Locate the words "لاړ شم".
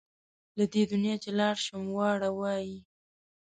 1.39-1.83